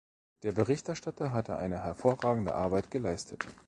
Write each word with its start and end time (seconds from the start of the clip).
Der 0.41 0.51
Berichterstatter 0.51 1.31
hat 1.31 1.51
eine 1.51 1.83
hervorragende 1.83 2.55
Arbeit 2.55 2.89
geleistet. 2.89 3.45